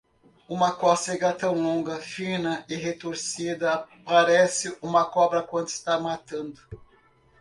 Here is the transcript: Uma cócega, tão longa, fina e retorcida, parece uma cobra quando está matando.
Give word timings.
Uma 0.49 0.71
cócega, 0.75 1.31
tão 1.31 1.53
longa, 1.53 1.99
fina 1.99 2.65
e 2.67 2.73
retorcida, 2.73 3.85
parece 4.03 4.75
uma 4.81 5.05
cobra 5.05 5.43
quando 5.43 5.67
está 5.67 5.99
matando. 5.99 6.59